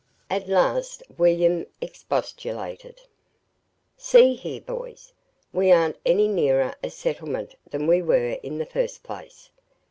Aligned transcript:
At 0.31 0.47
last 0.49 1.03
William 1.19 1.67
expostulated: 1.79 3.01
"See 3.97 4.33
here, 4.33 4.59
boys, 4.59 5.13
we 5.53 5.71
aren't 5.71 5.97
any 6.07 6.27
nearer 6.27 6.73
a 6.83 6.89
settlement 6.89 7.53
than 7.69 7.85
we 7.85 8.01
were 8.01 8.31
in 8.41 8.57
the 8.57 8.65
first 8.65 9.03
place. 9.03 9.51